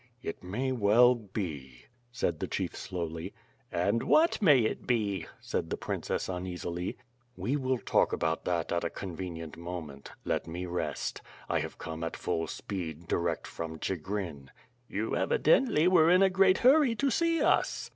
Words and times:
"It 0.23 0.41
may 0.41 0.71
well 0.71 1.13
be," 1.13 1.85
said 2.11 2.39
the 2.39 2.47
chief 2.47 2.75
slowly. 2.75 3.35
"And 3.71 4.01
what 4.01 4.41
may 4.41 4.61
it 4.61 4.87
be?" 4.87 5.27
said 5.39 5.69
the 5.69 5.77
princess 5.77 6.27
uneasily. 6.27 6.97
"We 7.37 7.55
will 7.55 7.77
talk 7.77 8.11
about 8.11 8.43
that 8.45 8.71
at 8.71 8.83
a 8.83 8.89
convenient 8.89 9.57
moment. 9.57 10.09
Let 10.25 10.47
me 10.47 10.65
rest. 10.65 11.21
I 11.47 11.59
have 11.59 11.77
come 11.77 12.03
at 12.03 12.17
ful 12.17 12.47
speed 12.47 13.07
direct 13.07 13.45
from 13.45 13.77
Chigrin." 13.77 14.49
"You 14.89 15.15
evidently 15.15 15.87
wore 15.87 16.09
in 16.09 16.23
a 16.23 16.31
great 16.31 16.57
hurry 16.57 16.95
to 16.95 17.11
see 17.11 17.43
us." 17.43 17.87